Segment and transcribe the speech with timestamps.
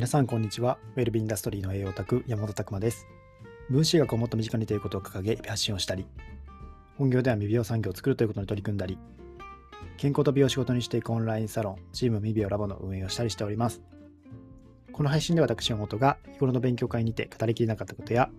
[0.00, 0.78] 皆さんこんにちは。
[0.96, 3.06] ウェルビーインダストリーの栄養オタク山本拓馬です。
[3.68, 6.06] 分子学をもっと身近にということを掲げ発信をしたり、
[6.96, 8.96] 本業では未病産業を作るということに取り組んだり、
[9.98, 13.82] 健康と美容を仕事にしていくオンラインサロン、チーム未病ラボの運営をしたりしております。
[14.90, 18.30] この配信では私、山本が日頃の勉強会にて語りきれなかったことや、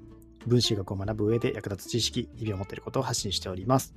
[0.48, 3.93] 分子学を学ぶ上で役立つ知識、日々を持っていることを発信しております。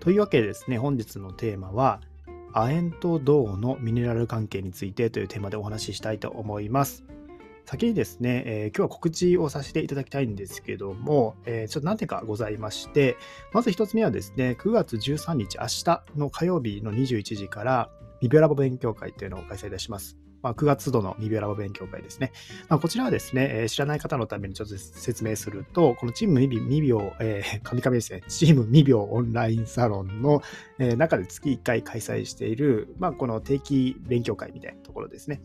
[0.00, 2.00] というわけでですね、本日のテーマは、
[2.56, 7.04] 亜鉛と銅のミネラル関係についてというテーマでお話ししたいと思います。
[7.66, 13.16] 先にですね、えー、今日は告知をさせていただきたいんですけども、えー、ちょっと何点かございまして、
[13.52, 17.90] まず1つ目はですね、9月13日、明日の火曜日の21時から、
[18.20, 20.23] ビビオラボ勉強会というのを開催いたします。
[20.44, 22.30] まあ、9月度のミビオラボ勉強会ですね。
[22.68, 30.42] まあ、こちらはですね、えー、知らない方のためにちょっと説明すると、このチームミビミビオ、えー、神々ですね、チームミビオオンラインサロンの、
[30.78, 35.40] えー、中で月1回開催している、まあ、この定期勉強会みたいなところですね。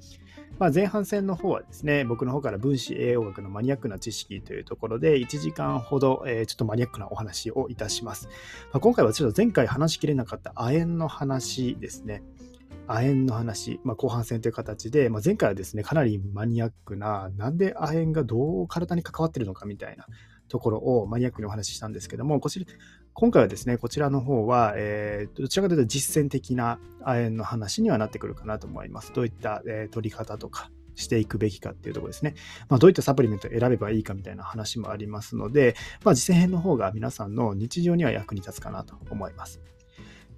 [0.57, 8.27] まあ、前半戦の方はですね、僕の方から分子栄養学のマニアックな知識というところで、1時間ほど、えー、ちょっとマニアックなお話をいたします。
[8.73, 12.21] まあ、今回はちょっと前回話しきれなかった亜鉛の話ですね。
[12.89, 20.07] 亜鉛の話、まあ、後半戦という形で、まあ、前回はですね、かなりマニアックな、なんで亜鉛がどう体に関わってるのかみたいな
[20.47, 22.65] ところをマニアックにお話ししたんですけども、こちら
[23.13, 29.13] 今回はですね、こちらの方は、えー、どちらかというと実践的な亜鉛の話にはなってくるかなと思います。
[29.13, 32.35] どういった、えー、取り方とか、していくべきかっていうところですね。
[32.67, 39.61] まあ、どういったサプリメントを選べばいいかみたいな話もありますので、まあ、実践編の方が皆さんの日常には役に立つかなと思います。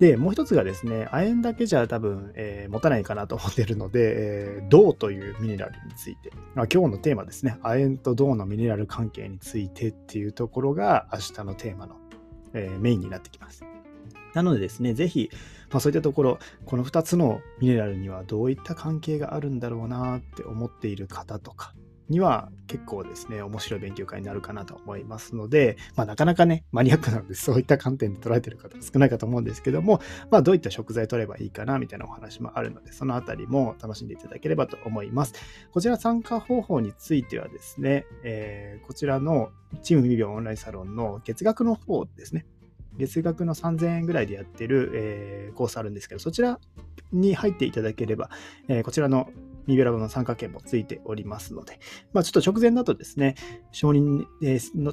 [0.01, 11.97] で、もう一つがですね、亜鉛だけじゃ多分、えー、持たないかなと思ってるので、えー、銅というミネラルについて、まあ、今日のテーマですね、亜鉛と銅のミネラル関係についてっていうところが明日のテーマの、
[12.55, 13.63] えー、メインになってきます。
[14.33, 15.29] なのでですね、ぜひ、
[15.69, 21.75] まあ、そういったところ、この2つのミネラルにはどういった関係があるんだろうなって思っている方とか、
[22.11, 29.99] には結構ですね、面白い勉強会になるかなと思いますので、まあ、なかなかね、マニアックなので、そういった観点で捉えてる方少ないかと思うんですけども、
[30.29, 35.33] まあ、どういった食材取ればいいかな、みたいなお話もあるので、そのあたりも楽しんでいただければと思います。
[35.71, 39.49] こちら参加方法についてはですね、えー、こちらの
[39.81, 42.45] チームミリオンオンラインサロンの月額の方ですね、
[42.97, 46.59] 月額の3000円ぐらいでやってる、えー、コースあるんですけど、そちら
[47.11, 48.29] に入っていただければ、
[48.67, 49.29] えー、こちらの
[49.67, 51.79] ミベラボの参加券もついておりますので、
[52.13, 53.35] まあ、ちょっと直前だとですね、
[53.71, 54.25] 承認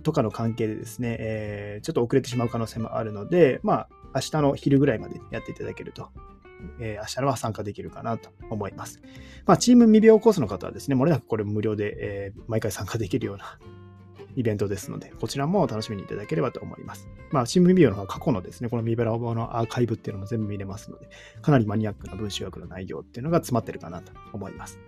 [0.01, 6.11] とかの関係でですね、えー、ちょっと遅れてしまう可能性もあるので、まあ、明日の昼ぐらいまでやっていただけると、
[6.81, 9.01] えー、明日のは参加できるかなと思います。
[9.47, 13.59] まあ、チーム未病コースの方はですね、もれなくこれ無料で、えー、毎回参加できるような
[14.37, 17.09] イベントですので、こちらも楽しみにいただければと思います。
[17.31, 21.09] まあ、新聞ビデオの方は過去のですね、このミベラボのアーカイブっていうのも全部見れますので、
[21.43, 24.79] かなりマニアックな分子学の内容っていうのが詰まってるかなと思います。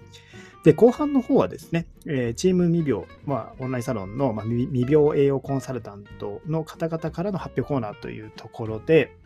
[0.65, 9.17] で、後半の方はですね、えー、チーム未病、まあ、オンラインサロンの、まあ、未病栄養コンサルタントの方々からの発表コーナーというところで、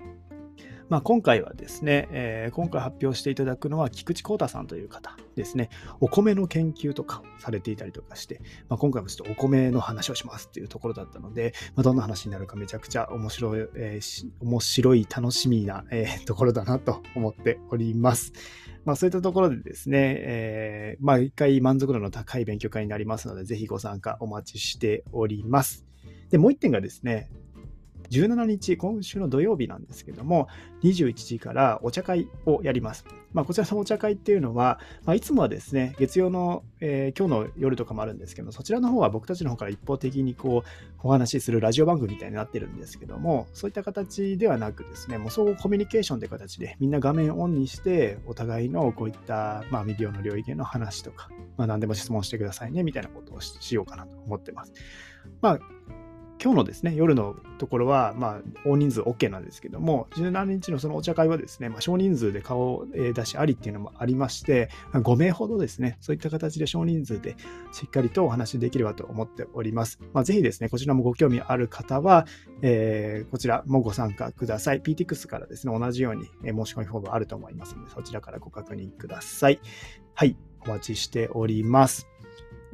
[0.88, 5.70] まあ、今回はですね、えー、今回発表していただくのは菊池幸太さんという方ですね。
[6.00, 18.32] お米の研究とかされていたりとかして、まあ、今回もちょっとお米の話をしますっていうところだったので、まあ、どんな話になるかめちゃくちゃ面白い、えー、面白い、楽しみな、えー、ところだなと思っております。
[18.84, 25.86] まあそういったところでですね、えー、まあ一回満足度の高い勉強会になりますので、ぜひご参加お待ちしております。
[26.30, 27.30] で、もう一点がですね、
[28.10, 30.48] 17日、今週の土曜日なんですけども、
[30.82, 33.04] 21時からお茶会をやります。
[33.32, 40.68] まあ、こちらのお茶会っていうのは、まあ、いつもはですね、月曜の、えー、今日の夜とかもあるんですけど、そちらの方は僕たちの方から一方的にこう、
[41.02, 54.72] お話しするラジオ番組みたいになってるんですけども、そういった形ではなくですね、もう相互コミュニケーションという形で、みんな画面オンにして、お互いのこういった、まあ、未病の領域への話とか、まあ、何でも質問してくださいね、みたいなことをしようかなと思ってます。
[55.40, 55.58] まあ
[56.44, 67.34] 今日のですね、夜のところは、まあ、大人数 OK なんですけども、17日のそのお茶会はですね、まあ、少人数で顔出しありっていうのもありまして、5名ほどですね、そういった形で少人数で
[67.72, 69.98] しっかりとお話できればと思っております。
[70.12, 72.26] まあ、ぜひですね、こちらもご興味ある方は、
[72.60, 74.82] えー、こちらもご参加ください。
[74.82, 79.60] PTX からですね、同じように申し込みフォームあると思いますので、そちらからご確認ください。
[80.12, 80.36] はい、
[80.66, 82.13] お待ちしております。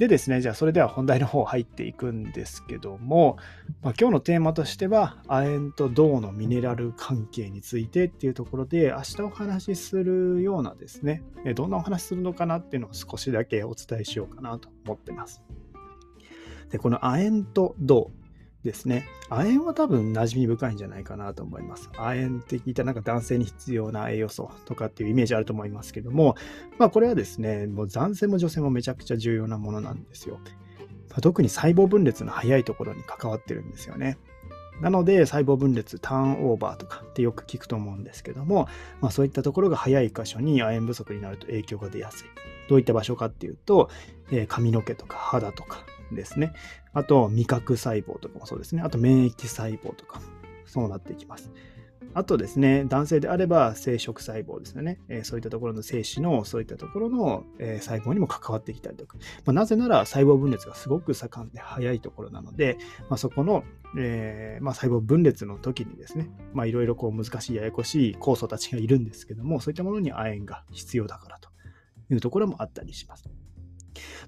[0.01, 3.37] でですね、じゃあそれでは本題の方入っていくんですけども、
[3.83, 11.21] まあ、今日のテーマとしては、亜鉛と銅のミネラル関係についてっていうところで、明日お話しするようなですね、
[11.53, 15.43] どんなお話するのかなっていうのを少しだけお伝えしようかなと思ってます。
[16.71, 18.09] で、この亜鉛と銅、
[18.63, 19.07] ですね。
[19.29, 21.89] 亜鉛は多分馴染み深いんじゃないかなと思います。
[21.97, 26.35] 亜鉛って聞いたらなんか男性に必要な栄養素とかっていうイメージあると思いますけども、
[26.77, 30.39] まあこれはですね、もう男性も女性もめちゃくちゃ重要なものなんですよ。
[31.09, 34.17] まあ、特に細胞分裂の早いところに関わってるんですよね。
[34.81, 38.67] なので細胞分裂ターンオーバーとかってよく聞くと思うんですけども、
[38.99, 42.27] まあ、そういったところが早い箇所に亜鉛不足になると影響が出やすい。
[42.67, 43.89] どういった場所かっていうと、
[44.31, 45.83] えー、髪の毛とか肌とか
[46.15, 46.53] ですね。
[46.93, 48.81] あと味覚細胞とかもそうですね。
[48.81, 50.21] あと免疫細胞とか
[50.65, 51.51] そうなっていきます。
[52.13, 54.99] あとですね、男性であれば生殖細胞ですよね。
[55.07, 59.17] えー、そういったところの精子のそういったところの、えー、細胞にも関わってきたりとか。
[59.45, 62.77] まあ、なぜなら細胞分裂がすごく盛んで早いところなので、
[63.09, 63.63] まあ、そこの、
[63.97, 66.29] えー、まあ、細胞分裂の時にですね、
[66.65, 71.49] いろいろこう難しいややこしい酵素たちがいるんですけども、そういったものに亜鉛が必要だからと
[72.09, 73.29] いうところもあったりします。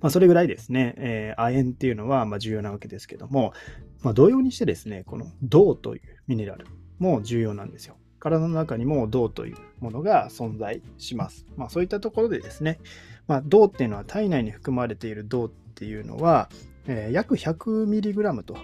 [0.02, 3.54] まあ、それぐらいですね、えー、亜鉛っていうのはま重要なわけですけども、
[4.02, 6.66] まあ、同様にしてですね、この銅というミネラル、
[7.00, 7.98] も重要なんですよ。
[8.20, 11.46] 体の中にも銅というものが存在します。
[11.58, 12.80] まあ、そういったところでですね、
[13.28, 16.50] まあ、銅っていうのは体内に含まれている銅っていうのは、
[16.88, 18.56] えー、約 100mg と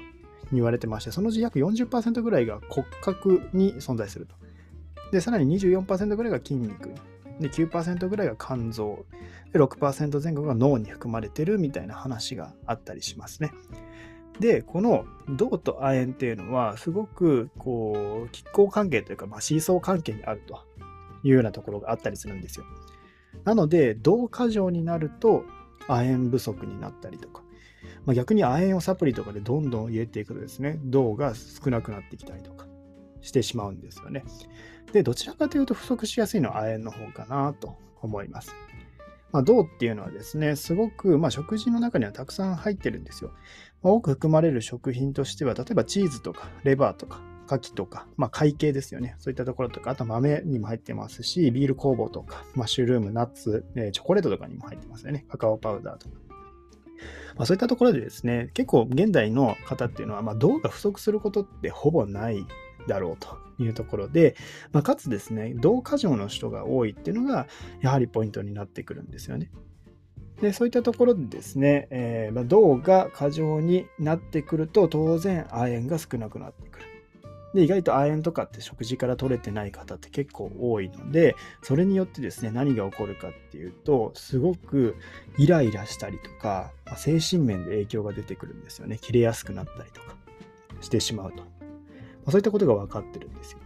[0.53, 4.35] 言われてまして、そのうち約40%ぐらいが骨格に存在すると。
[5.11, 6.95] で、さらに24%ぐらいが筋肉に。
[7.39, 9.05] で、9%ぐらいが肝臓。
[9.53, 13.51] で、6%前後が脳に含まれてるみたいな話があったりしますね。
[14.39, 20.59] で、この銅と亜鉛っていうのは、すごくこう、拮抗関係というか、まあ、シーソー関係にあると
[21.23, 22.65] いうようなところがあったりするんですよ。
[23.43, 25.43] なので、銅過剰になると
[25.87, 27.43] 亜鉛不足になったりとか、
[28.05, 32.68] まあ、逆に亜鉛をサプリとかでどんどん入れていくとですね、銅が少なくなってきたりとか
[33.21, 34.23] してしまうんですよね。
[34.93, 38.53] で、どちらかというと不足しやすいのは亜鉛の方かなと思います。
[39.31, 43.31] まあ、銅っていうのはですね、すごく、まあ、食事の中にはたくさん入ってるんですよ。
[43.83, 49.15] まあ、多く含まれる食品としては、例えばチーズとかレバーとか牡蠣とか、まあ、海系ですよね。
[49.19, 55.25] そういったところとか、あと豆にも入ってますし、ビール酵母とか、マッシュルーム、ナッツ、え、チョコレートとかにも入ってますよね。
[55.29, 56.15] カカオパウダーとか。
[57.35, 62.45] まあ、そういったところでですね、結構現代の方っていうのは、まあ、銅が不足することってほぼない
[62.87, 64.35] だろうというところで、
[64.71, 67.47] まあ、かつですね、同過剰の人が多いっていうのが、
[67.81, 69.49] やはりポイントになってくるんですよね。
[70.41, 76.85] でそういったところでですね、えー、まあ、銅が過剰になってくると、当然亜鉛が少なくなってくる。
[77.53, 84.95] で意外と亜鉛とかって食事から取れてない方って結構多いので、それによってですね、何が起こるかっていうと、すごく
[85.37, 88.99] イライラしたりとか、まあ、精神面で影響が出てくるんですよね。
[89.01, 90.15] 切れやすくなったりとか
[90.81, 91.58] してしまうと。
[92.31, 93.59] そういったことが分かってるんですよ。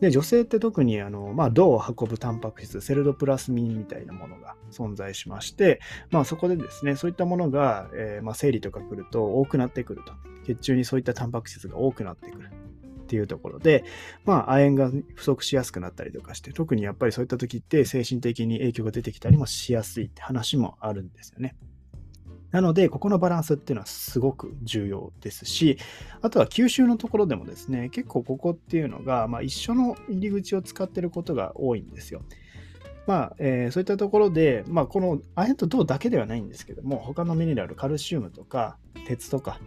[0.00, 5.80] で、女性って特にあの、まあ、銅を運ぶタンパク質、セルドプラスミンみたいなものが存在しまして、
[6.10, 10.12] まあ、そこでですね、そういったものが、えー、まあ、生理とか来ると多くなってくると。
[10.46, 12.50] 血中にそういったタンパク質が多くなってくる。
[13.06, 13.84] っていうところで、
[14.24, 21.54] まあ、亜鉛が不足しやすくなったりとかして、特にやっぱりそういった時って精神的に影響が出てきたりもしやすいって話もあるんですよね。
[22.56, 25.76] なので、ここのバランスっていうのはすごく重要ですし、
[26.22, 32.22] あとは吸収のところでもですね、結構ここっていうのが、まあ、一緒の入り口を使ってることが多いんですよ。
[33.06, 39.60] まあ、えー、そういったところで、まあ、この亜鉛と銅だけではないんですけども、他のミネラル、カルシウムとか、鉄とか、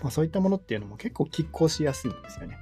[0.00, 2.58] まあ、そういったものっていうのも結構拮抗しやすいんですよね。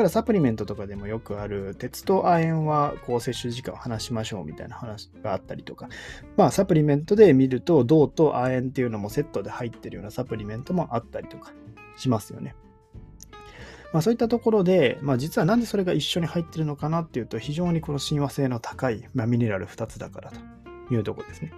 [0.00, 5.88] からサプリメントとかでもよくある、鉄と亜鉛はこう摂取時間を話しましょうみたいな話があったりとか、
[6.36, 11.52] まあサプリメントで見ると、銅と亜鉛っていうのもセットで入ってるようなサプリメントもあったりとか
[11.98, 12.54] しますよね。
[13.92, 20.32] まあそういったところで、まあ実はなんでそれが一緒に入ってるのかなっていうと、非常にこの親和性の高い、まあ、ミネラル2つだから
[20.88, 21.52] というところですね。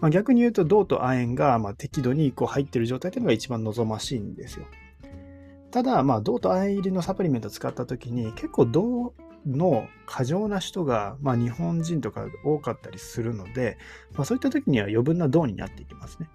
[0.00, 4.66] まあ、逆に言うと、銅と亜鉛がま適度にこう入ってる状態というのが一番望ましいんですよ。
[5.72, 9.14] ただ、まあ、銅と亜鉛入りのサプリメントを使ったときに、結構銅
[9.46, 13.78] の過剰な人が、まあ、日本人とか多かったりするので、
[14.14, 16.28] まあ、そういった時には余分な銅になっていきますね。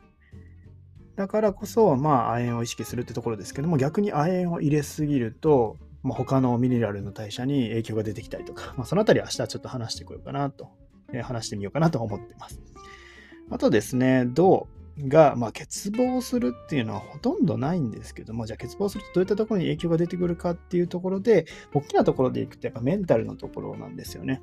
[1.15, 10.69] だからこそ、まあ、亜鉛を意識するってところですけども、逆に亜鉛を入れすぎると、まあ、他のミネラルの代謝に影響が出てきたりとか、まあ、そのあたり明日ちょっと話してこようかなと、
[11.13, 12.59] えー、話してみようかなと思ってます。
[13.49, 14.67] あとですね、銅。
[14.99, 24.41] が、まあ、欠乏するっていうのはほとんどないんですけども、じゃあ欠乏するとどういったところに影響が出てくるかっていうところで、大きなところでいくとやっぱメンタルのところなんですよね。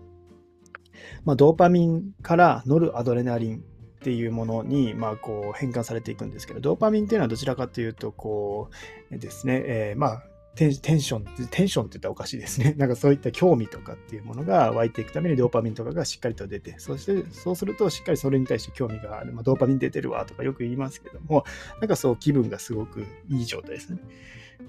[1.24, 3.60] まあ、ドーパミンからノルアドレナリンっ
[4.04, 8.68] ていうものに、まあ、こう変換されていくんですけど、ドーパミンっていうのはどちらかというと、こ
[9.10, 10.22] うですね、えー、まあ、
[10.54, 12.74] テンテンション、テンションって言ったらおかしいですね。
[12.78, 19.32] なんかそういった興味とかっていうものが湧いていくためにドーパミンとかがしっかりと出て、そしてそうするとしっかりそれに対して興味がある。
[19.32, 21.44] まあ、ドーパミン出てるわとかよく言いますけども、
[21.80, 23.98] なんかそう気分がすごくいい状態ですね。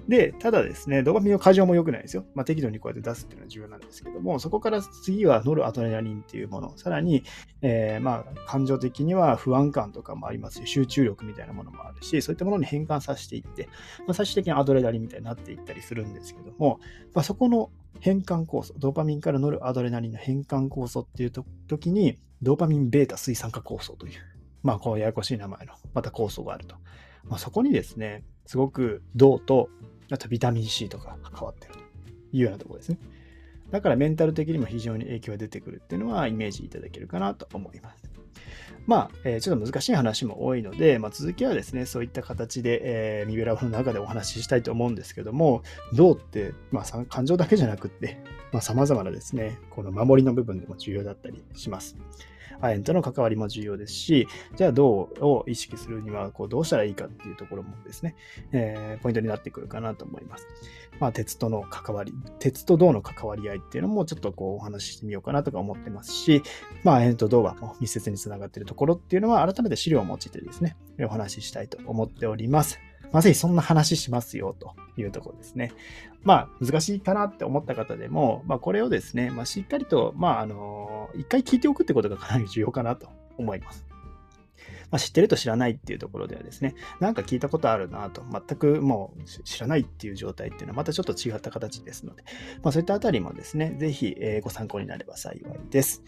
[0.08, 2.26] で、ただですね、ドーパミンの過剰も良くないですよ。
[2.36, 7.24] まあ、適度にこうやって出すっていうのは重要なんですけども、そこから次はノルアドレナリンっていうもの、さらに、
[7.62, 13.68] えー、まあ、感情的には不安感とかもありますし、集中力みたいなものもあるし、そういったものに変換させていって、
[14.00, 16.80] まあ、最終的にアドレナリンみたいになっていったりするんですけども、
[17.14, 24.14] まあ、そこの変換酵素、ドーパミンからノルアドレナリンの変換酵素っていうと時に、ドーパミンベータ水酸化酵素という、
[24.62, 26.76] まあ、こうややこしい名前の、また酵素があると。
[27.24, 29.70] まあ、そこにですね、すごく銅と
[30.12, 31.80] あとビタミン C とか関わってると
[32.32, 32.98] いうようなところですね。
[33.72, 38.16] だからメンタル的にも非常に影響が出てくるっていうのはイメージいただけるかなと思います。
[38.86, 48.20] まあ、えー、ちょっと難しい話も多いので、まあ、続きはですね、そういった形で、えー、ミベラボの中でお話ししたいと思うんですけども、銅って、まあ、感情だけじゃなくって、
[48.52, 51.98] まあ、様々なですね、この守りの部分でも重要だったりします。
[52.62, 58.16] 亜鉛との関わりも重要ですし、じゃあ銅を意識するにはこうどうしたらいいかっていうところもですね、
[58.52, 60.48] えー、ポイントになってくるかなと思います。
[61.00, 66.42] まあ、鉄との関わり、鉄と銅の関わり合いっていうのもちょっとこうお話ししてみようかなとか思ってますし、
[66.84, 72.80] まあ、亜鉛と銅が密接につながっているところっていうのは改めて資料を用いてですね、お話ししたいと思っております。
[73.12, 75.72] まあ、ぜひそんな話しますよというところですね。
[76.24, 83.86] まあ、難しいかなって思った方でも、まあ、これをですね、まあ、しっかりと、まあ、あの、一回聞いておくってことがかなり重要かなと思います。
[84.92, 92.24] まあ、知ってると知らないっていうところではですね、なんか聞いたことあるなと、全くもう知らないっていう状態っていうのはまたちょっと違った形ですので、
[92.64, 96.04] まあ、そういったあたりもですね、ぜひ、えご参考になれば幸いです。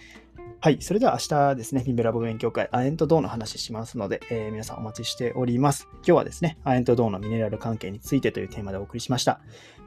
[0.60, 0.78] はい。
[0.82, 5.88] それでは明日ですね、ビンベラボ勉強会、亜鉛と銅の話しますので、えー、皆さんお待ちしております。
[5.98, 9.40] 今日はですね、亜鉛と銅のミネラル関係についてというテーマでお送りしました。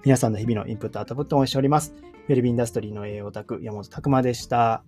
[0.05, 1.93] 皆さんの日々のインプット、アウトプットを応援しております。
[2.29, 4.85] ウェルビンダストリーの栄養オタク、山本拓馬でした。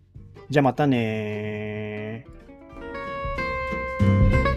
[0.51, 1.92] じゃあまたね
[4.03, 4.52] Bye.